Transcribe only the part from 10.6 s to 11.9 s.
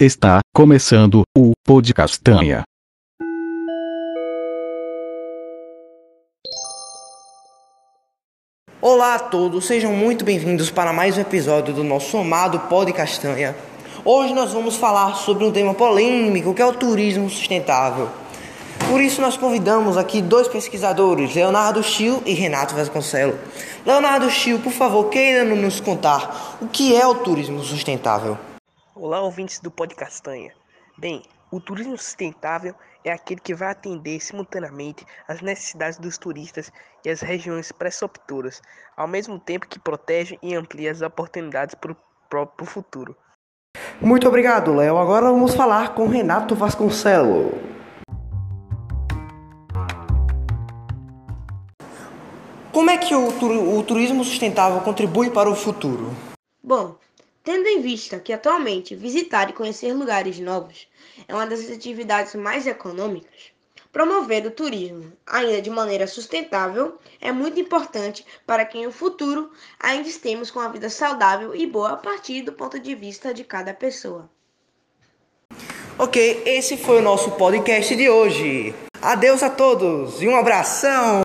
para mais um episódio do